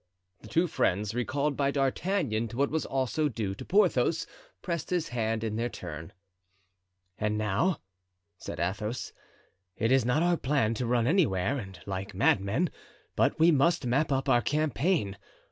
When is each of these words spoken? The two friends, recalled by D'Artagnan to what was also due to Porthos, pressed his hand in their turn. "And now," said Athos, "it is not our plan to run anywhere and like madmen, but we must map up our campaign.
The 0.39 0.47
two 0.47 0.65
friends, 0.65 1.13
recalled 1.13 1.55
by 1.55 1.69
D'Artagnan 1.69 2.47
to 2.47 2.57
what 2.57 2.71
was 2.71 2.87
also 2.87 3.29
due 3.29 3.53
to 3.53 3.63
Porthos, 3.63 4.25
pressed 4.63 4.89
his 4.89 5.09
hand 5.09 5.43
in 5.43 5.57
their 5.57 5.69
turn. 5.69 6.11
"And 7.19 7.37
now," 7.37 7.81
said 8.39 8.59
Athos, 8.59 9.13
"it 9.77 9.91
is 9.91 10.03
not 10.03 10.23
our 10.23 10.37
plan 10.37 10.73
to 10.73 10.87
run 10.87 11.05
anywhere 11.05 11.59
and 11.59 11.79
like 11.85 12.15
madmen, 12.15 12.71
but 13.15 13.37
we 13.37 13.51
must 13.51 13.85
map 13.85 14.11
up 14.11 14.27
our 14.27 14.41
campaign. 14.41 15.17